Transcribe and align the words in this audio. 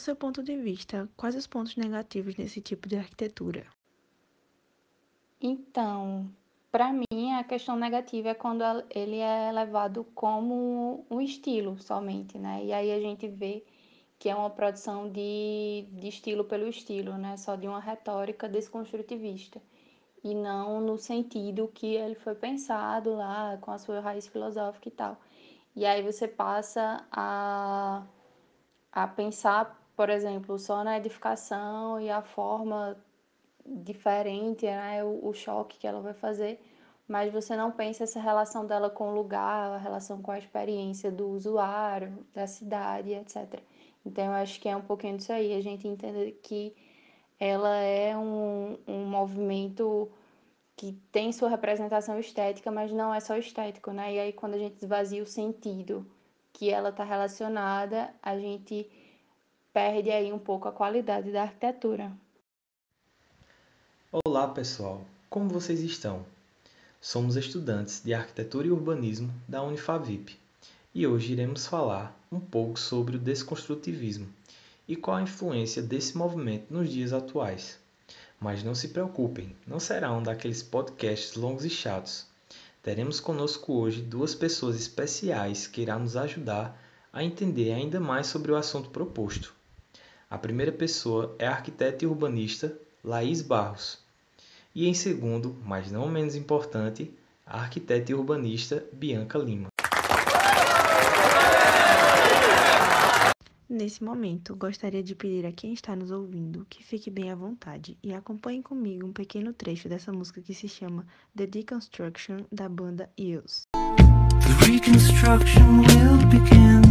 seu 0.00 0.16
ponto 0.16 0.42
de 0.42 0.56
vista, 0.56 1.08
quais 1.16 1.36
os 1.36 1.46
pontos 1.46 1.76
negativos 1.76 2.36
nesse 2.36 2.60
tipo 2.60 2.88
de 2.88 2.96
arquitetura? 2.96 3.66
Então, 5.40 6.28
para 6.70 6.92
mim, 6.92 7.32
a 7.38 7.44
questão 7.44 7.76
negativa 7.76 8.30
é 8.30 8.34
quando 8.34 8.62
ele 8.90 9.18
é 9.18 9.50
levado 9.52 10.04
como 10.14 11.06
um 11.10 11.20
estilo 11.20 11.78
somente, 11.78 12.38
né? 12.38 12.64
E 12.64 12.72
aí 12.72 12.92
a 12.92 13.00
gente 13.00 13.28
vê 13.28 13.64
que 14.18 14.28
é 14.28 14.34
uma 14.34 14.50
produção 14.50 15.10
de, 15.10 15.86
de 15.92 16.08
estilo 16.08 16.44
pelo 16.44 16.68
estilo, 16.68 17.16
né? 17.16 17.36
Só 17.36 17.56
de 17.56 17.66
uma 17.66 17.80
retórica 17.80 18.48
desconstrutivista. 18.48 19.62
E 20.22 20.34
não 20.34 20.80
no 20.80 20.98
sentido 20.98 21.68
que 21.68 21.94
ele 21.94 22.14
foi 22.14 22.34
pensado 22.34 23.14
lá, 23.14 23.56
com 23.60 23.70
a 23.70 23.78
sua 23.78 24.00
raiz 24.00 24.26
filosófica 24.26 24.88
e 24.88 24.92
tal. 24.92 25.18
E 25.74 25.86
aí 25.86 26.02
você 26.02 26.28
passa 26.28 27.06
a, 27.10 28.04
a 28.92 29.06
pensar, 29.08 29.79
por 30.00 30.08
exemplo, 30.08 30.58
só 30.58 30.82
na 30.82 30.96
edificação 30.96 32.00
e 32.00 32.08
a 32.08 32.22
forma 32.22 32.96
diferente, 33.66 34.64
né, 34.64 35.04
o, 35.04 35.28
o 35.28 35.34
choque 35.34 35.76
que 35.76 35.86
ela 35.86 36.00
vai 36.00 36.14
fazer, 36.14 36.58
mas 37.06 37.30
você 37.30 37.54
não 37.54 37.70
pensa 37.70 38.04
essa 38.04 38.18
relação 38.18 38.64
dela 38.64 38.88
com 38.88 39.10
o 39.10 39.14
lugar, 39.14 39.72
a 39.72 39.76
relação 39.76 40.22
com 40.22 40.30
a 40.30 40.38
experiência 40.38 41.12
do 41.12 41.28
usuário, 41.28 42.26
da 42.32 42.46
cidade, 42.46 43.12
etc. 43.12 43.60
Então 44.02 44.24
eu 44.24 44.32
acho 44.32 44.58
que 44.58 44.70
é 44.70 44.74
um 44.74 44.80
pouquinho 44.80 45.18
disso 45.18 45.34
aí, 45.34 45.52
a 45.52 45.60
gente 45.60 45.86
entende 45.86 46.32
que 46.42 46.74
ela 47.38 47.76
é 47.76 48.16
um, 48.16 48.78
um 48.88 49.04
movimento 49.04 50.10
que 50.76 50.92
tem 51.12 51.30
sua 51.30 51.50
representação 51.50 52.18
estética, 52.18 52.70
mas 52.70 52.90
não 52.90 53.12
é 53.12 53.20
só 53.20 53.36
estético, 53.36 53.92
né? 53.92 54.14
E 54.14 54.18
aí 54.18 54.32
quando 54.32 54.54
a 54.54 54.58
gente 54.58 54.76
esvazia 54.82 55.22
o 55.22 55.26
sentido 55.26 56.10
que 56.54 56.70
ela 56.70 56.88
está 56.88 57.04
relacionada, 57.04 58.14
a 58.22 58.38
gente 58.38 58.90
perde 59.72 60.10
aí 60.10 60.32
um 60.32 60.38
pouco 60.38 60.68
a 60.68 60.72
qualidade 60.72 61.30
da 61.30 61.42
arquitetura. 61.42 62.10
Olá 64.10 64.48
pessoal, 64.48 65.04
como 65.28 65.48
vocês 65.48 65.80
estão? 65.80 66.26
Somos 67.00 67.36
estudantes 67.36 68.02
de 68.02 68.12
Arquitetura 68.12 68.66
e 68.66 68.72
Urbanismo 68.72 69.32
da 69.46 69.62
Unifavip 69.62 70.36
e 70.92 71.06
hoje 71.06 71.32
iremos 71.32 71.66
falar 71.66 72.18
um 72.32 72.40
pouco 72.40 72.80
sobre 72.80 73.16
o 73.16 73.18
desconstrutivismo 73.18 74.28
e 74.88 74.96
qual 74.96 75.18
a 75.18 75.22
influência 75.22 75.80
desse 75.80 76.18
movimento 76.18 76.74
nos 76.74 76.90
dias 76.90 77.12
atuais. 77.12 77.78
Mas 78.40 78.64
não 78.64 78.74
se 78.74 78.88
preocupem, 78.88 79.54
não 79.64 79.78
será 79.78 80.12
um 80.12 80.22
daqueles 80.22 80.64
podcasts 80.64 81.36
longos 81.36 81.64
e 81.64 81.70
chatos. 81.70 82.26
Teremos 82.82 83.20
conosco 83.20 83.74
hoje 83.74 84.02
duas 84.02 84.34
pessoas 84.34 84.74
especiais 84.74 85.68
que 85.68 85.82
irão 85.82 86.00
nos 86.00 86.16
ajudar 86.16 86.76
a 87.12 87.22
entender 87.22 87.72
ainda 87.72 88.00
mais 88.00 88.26
sobre 88.26 88.50
o 88.50 88.56
assunto 88.56 88.90
proposto. 88.90 89.59
A 90.30 90.38
primeira 90.38 90.70
pessoa 90.70 91.34
é 91.40 91.46
a 91.48 91.50
arquiteta 91.50 92.04
e 92.04 92.06
urbanista 92.06 92.78
Laís 93.02 93.42
Barros. 93.42 93.98
E 94.72 94.86
em 94.86 94.94
segundo, 94.94 95.56
mas 95.66 95.90
não 95.90 96.08
menos 96.08 96.36
importante, 96.36 97.12
a 97.44 97.58
arquiteta 97.58 98.12
e 98.12 98.14
urbanista 98.14 98.86
Bianca 98.92 99.36
Lima. 99.38 99.66
Nesse 103.68 104.04
momento, 104.04 104.54
gostaria 104.54 105.02
de 105.02 105.16
pedir 105.16 105.44
a 105.44 105.50
quem 105.50 105.72
está 105.72 105.96
nos 105.96 106.12
ouvindo 106.12 106.64
que 106.70 106.84
fique 106.84 107.10
bem 107.10 107.32
à 107.32 107.34
vontade 107.34 107.98
e 108.00 108.14
acompanhe 108.14 108.62
comigo 108.62 109.04
um 109.04 109.12
pequeno 109.12 109.52
trecho 109.52 109.88
dessa 109.88 110.12
música 110.12 110.40
que 110.40 110.54
se 110.54 110.68
chama 110.68 111.04
The 111.36 111.46
Deconstruction 111.48 112.44
da 112.52 112.68
banda 112.68 113.10
Eels. 113.18 113.66
The 113.72 114.70
reconstruction 114.70 115.80
will 115.80 116.24
begin 116.28 116.89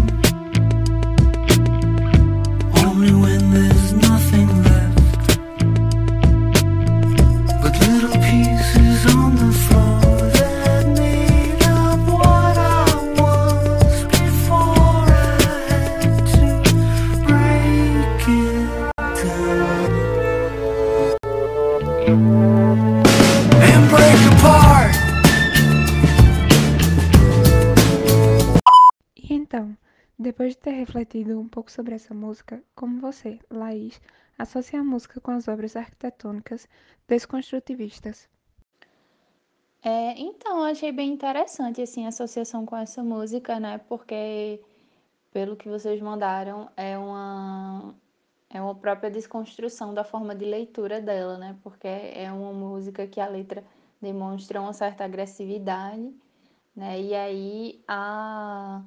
Depois 30.20 30.52
de 30.54 30.58
ter 30.58 30.72
refletido 30.72 31.40
um 31.40 31.48
pouco 31.48 31.72
sobre 31.72 31.96
essa 31.96 32.14
música, 32.14 32.62
como 32.76 33.00
você, 33.00 33.40
Laís, 33.50 34.02
associa 34.38 34.82
a 34.82 34.84
música 34.84 35.22
com 35.22 35.32
as 35.32 35.48
obras 35.48 35.78
arquitetônicas 35.78 36.68
desconstrutivistas? 37.08 38.30
É, 39.82 40.20
então, 40.20 40.62
achei 40.64 40.92
bem 40.92 41.14
interessante 41.14 41.82
assim, 41.82 42.06
a 42.06 42.10
associação 42.10 42.66
com 42.66 42.76
essa 42.76 43.02
música, 43.02 43.62
né? 43.62 43.78
Porque, 43.78 44.62
pelo 45.32 45.56
que 45.56 45.70
vocês 45.70 46.02
mandaram, 46.02 46.70
é 46.76 46.98
uma, 46.98 47.96
é 48.50 48.62
uma 48.62 48.76
própria 48.76 49.12
desconstrução 49.12 49.94
da 49.94 50.04
forma 50.04 50.36
de 50.36 50.46
leitura 50.46 51.02
dela, 51.02 51.38
né? 51.38 51.58
Porque 51.64 51.88
é 51.88 52.32
uma 52.32 52.52
música 52.52 53.06
que 53.08 53.20
a 53.22 53.28
letra 53.28 53.64
demonstra 54.02 54.62
uma 54.62 54.74
certa 54.74 55.04
agressividade, 55.06 56.14
né? 56.76 57.00
E 57.02 57.14
aí 57.16 57.84
a 57.88 58.84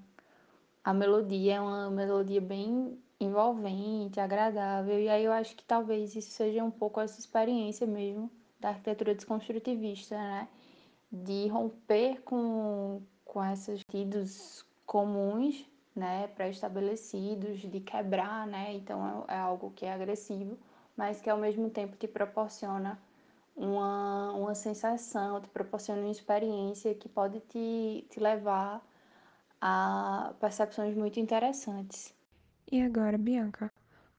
a 0.84 0.92
melodia 0.92 1.54
é 1.54 1.60
uma 1.60 1.90
melodia 1.90 2.40
bem 2.40 2.98
envolvente, 3.20 4.18
agradável, 4.18 4.98
e 4.98 5.08
aí 5.08 5.24
eu 5.24 5.32
acho 5.32 5.54
que 5.54 5.62
talvez 5.64 6.16
isso 6.16 6.32
seja 6.32 6.64
um 6.64 6.72
pouco 6.72 7.00
essa 7.00 7.20
experiência 7.20 7.86
mesmo 7.86 8.28
da 8.58 8.70
arquitetura 8.70 9.14
desconstrutivista, 9.14 10.16
né? 10.16 10.48
De 11.10 11.46
romper 11.48 12.20
com, 12.22 13.02
com 13.24 13.44
esses 13.44 13.80
sentidos 13.80 14.64
comuns, 14.86 15.64
né, 15.94 16.28
pré-estabelecidos, 16.28 17.60
de 17.60 17.80
quebrar, 17.80 18.46
né? 18.46 18.72
Então 18.74 19.26
é, 19.28 19.34
é 19.34 19.38
algo 19.38 19.70
que 19.72 19.84
é 19.84 19.92
agressivo, 19.92 20.58
mas 20.96 21.20
que 21.20 21.28
ao 21.28 21.38
mesmo 21.38 21.70
tempo 21.70 21.96
te 21.96 22.08
proporciona 22.08 22.98
uma, 23.56 24.32
uma 24.32 24.54
sensação, 24.54 25.40
te 25.40 25.48
proporciona 25.48 26.00
uma 26.00 26.10
experiência 26.10 26.94
que 26.94 27.08
pode 27.08 27.40
te, 27.40 28.06
te 28.10 28.18
levar 28.18 28.82
a 29.60 30.34
percepções 30.40 30.96
muito 30.96 31.20
interessantes. 31.20 32.14
E 32.70 32.80
agora, 32.80 33.18
Bianca, 33.18 33.70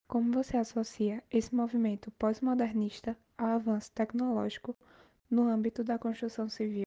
como 0.06 0.32
você 0.32 0.56
associa 0.56 1.22
esse 1.30 1.54
movimento 1.54 2.10
pós-modernista 2.12 3.16
ao 3.36 3.48
avanço 3.48 3.90
tecnológico 3.92 4.76
no 5.28 5.48
âmbito 5.48 5.82
da 5.82 5.98
construção 5.98 6.48
civil? 6.48 6.84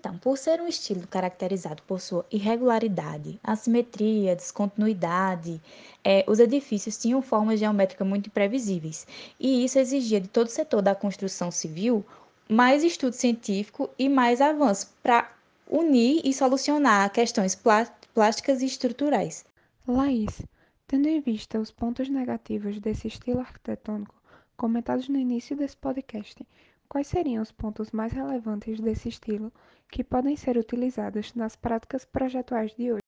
Então, 0.00 0.16
por 0.16 0.38
ser 0.38 0.62
um 0.62 0.66
estilo 0.66 1.06
caracterizado 1.06 1.82
por 1.82 2.00
sua 2.00 2.24
irregularidade, 2.30 3.38
assimetria, 3.44 4.34
descontinuidade, 4.34 5.60
é, 6.02 6.24
os 6.26 6.38
edifícios 6.40 6.96
tinham 6.96 7.20
formas 7.20 7.60
geométricas 7.60 8.08
muito 8.08 8.28
imprevisíveis, 8.28 9.06
e 9.38 9.62
isso 9.62 9.78
exigia 9.78 10.18
de 10.18 10.26
todo 10.26 10.46
o 10.46 10.50
setor 10.50 10.80
da 10.80 10.94
construção 10.94 11.50
civil 11.50 12.02
mais 12.48 12.82
estudo 12.82 13.12
científico 13.12 13.90
e 13.98 14.08
mais 14.08 14.40
avanço 14.40 14.90
para 15.02 15.30
unir 15.68 16.22
e 16.24 16.32
solucionar 16.32 17.12
questões 17.12 17.54
plásticas 18.14 18.62
e 18.62 18.64
estruturais. 18.64 19.44
Laís, 19.86 20.40
tendo 20.88 21.08
em 21.08 21.20
vista 21.20 21.60
os 21.60 21.70
pontos 21.70 22.08
negativos 22.08 22.80
desse 22.80 23.06
estilo 23.06 23.40
arquitetônico 23.40 24.14
comentados 24.56 25.10
no 25.10 25.18
início 25.18 25.54
desse 25.54 25.76
podcast, 25.76 26.42
quais 26.90 27.06
seriam 27.06 27.40
os 27.40 27.52
pontos 27.52 27.92
mais 27.92 28.12
relevantes 28.12 28.80
desse 28.80 29.08
estilo 29.08 29.52
que 29.88 30.02
podem 30.02 30.36
ser 30.36 30.58
utilizados 30.58 31.32
nas 31.34 31.54
práticas 31.54 32.04
projetuais 32.04 32.74
de 32.74 32.92
hoje? 32.92 33.02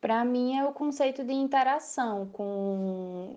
Para 0.00 0.24
mim 0.24 0.56
é 0.56 0.64
o 0.64 0.72
conceito 0.72 1.22
de 1.22 1.32
interação 1.32 2.26
com, 2.30 3.36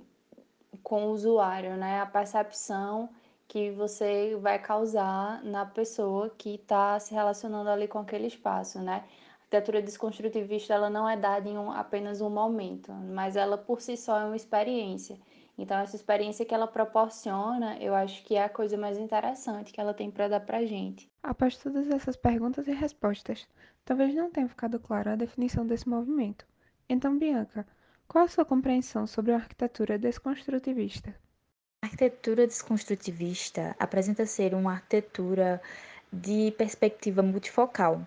com 0.81 1.07
o 1.07 1.11
usuário, 1.11 1.75
né? 1.75 1.99
A 1.99 2.05
percepção 2.05 3.09
que 3.47 3.69
você 3.71 4.37
vai 4.37 4.57
causar 4.57 5.43
na 5.43 5.65
pessoa 5.65 6.29
que 6.37 6.55
está 6.55 6.97
se 6.99 7.13
relacionando 7.13 7.69
ali 7.69 7.87
com 7.87 7.99
aquele 7.99 8.27
espaço, 8.27 8.79
né? 8.79 9.03
arquitetura 9.51 9.81
desconstrutivista 9.81 10.73
ela 10.73 10.89
não 10.89 11.07
é 11.07 11.17
dada 11.17 11.49
em 11.49 11.57
um, 11.57 11.69
apenas 11.69 12.21
um 12.21 12.29
momento, 12.29 12.93
mas 12.93 13.35
ela 13.35 13.57
por 13.57 13.81
si 13.81 13.97
só 13.97 14.17
é 14.17 14.23
uma 14.23 14.35
experiência. 14.37 15.19
Então 15.57 15.77
essa 15.77 15.95
experiência 15.95 16.45
que 16.45 16.53
ela 16.53 16.67
proporciona, 16.67 17.77
eu 17.77 17.93
acho 17.93 18.23
que 18.23 18.35
é 18.35 18.43
a 18.43 18.49
coisa 18.49 18.77
mais 18.77 18.97
interessante 18.97 19.71
que 19.71 19.79
ela 19.79 19.93
tem 19.93 20.09
para 20.09 20.27
dar 20.27 20.39
para 20.39 20.65
gente. 20.65 21.09
Após 21.21 21.57
todas 21.57 21.87
essas 21.89 22.15
perguntas 22.15 22.67
e 22.67 22.71
respostas, 22.71 23.47
talvez 23.85 24.13
não 24.13 24.31
tenha 24.31 24.47
ficado 24.47 24.79
clara 24.79 25.13
a 25.13 25.15
definição 25.15 25.65
desse 25.65 25.87
movimento. 25.87 26.45
Então, 26.89 27.17
Bianca, 27.17 27.65
qual 28.07 28.25
a 28.25 28.27
sua 28.27 28.43
compreensão 28.43 29.07
sobre 29.07 29.31
a 29.31 29.37
arquitetura 29.37 29.97
desconstrutivista? 29.97 31.15
A 31.81 31.85
arquitetura 31.85 32.45
desconstrutivista 32.45 33.75
apresenta 33.79 34.25
ser 34.25 34.53
uma 34.53 34.73
arquitetura 34.73 35.61
de 36.11 36.51
perspectiva 36.57 37.21
multifocal, 37.21 38.05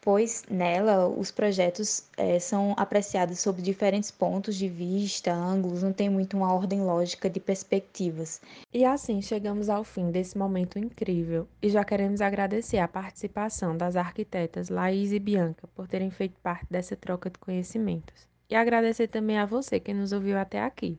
pois 0.00 0.44
nela 0.48 1.06
os 1.06 1.30
projetos 1.30 2.04
é, 2.16 2.38
são 2.38 2.74
apreciados 2.76 3.38
sob 3.38 3.60
diferentes 3.60 4.10
pontos 4.10 4.56
de 4.56 4.68
vista, 4.68 5.32
ângulos, 5.32 5.82
não 5.82 5.92
tem 5.92 6.08
muito 6.08 6.36
uma 6.36 6.52
ordem 6.52 6.80
lógica 6.80 7.28
de 7.28 7.38
perspectivas. 7.38 8.40
E 8.72 8.84
assim 8.84 9.20
chegamos 9.20 9.68
ao 9.68 9.84
fim 9.84 10.10
desse 10.10 10.38
momento 10.38 10.78
incrível 10.78 11.46
e 11.60 11.68
já 11.68 11.84
queremos 11.84 12.20
agradecer 12.20 12.78
a 12.78 12.88
participação 12.88 13.76
das 13.76 13.96
arquitetas 13.96 14.68
Laís 14.68 15.12
e 15.12 15.18
Bianca 15.18 15.68
por 15.74 15.86
terem 15.86 16.10
feito 16.10 16.38
parte 16.42 16.66
dessa 16.70 16.96
troca 16.96 17.28
de 17.28 17.38
conhecimentos. 17.38 18.28
E 18.48 18.54
agradecer 18.54 19.08
também 19.08 19.38
a 19.38 19.46
você 19.46 19.78
que 19.78 19.94
nos 19.94 20.12
ouviu 20.12 20.38
até 20.38 20.62
aqui. 20.62 20.98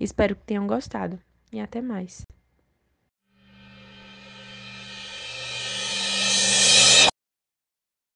Espero 0.00 0.34
que 0.34 0.42
tenham 0.42 0.66
gostado 0.66 1.18
e 1.52 1.60
até 1.60 1.80
mais. 1.80 2.24